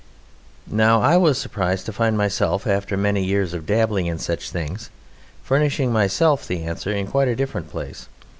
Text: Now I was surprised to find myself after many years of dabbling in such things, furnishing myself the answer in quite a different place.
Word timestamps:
Now 0.65 0.99
I 0.99 1.15
was 1.17 1.37
surprised 1.37 1.85
to 1.85 1.93
find 1.93 2.17
myself 2.17 2.65
after 2.65 2.97
many 2.97 3.23
years 3.23 3.53
of 3.53 3.67
dabbling 3.67 4.07
in 4.07 4.17
such 4.17 4.49
things, 4.49 4.89
furnishing 5.43 5.91
myself 5.93 6.47
the 6.47 6.63
answer 6.63 6.91
in 6.91 7.05
quite 7.05 7.27
a 7.27 7.35
different 7.35 7.69
place. 7.69 8.09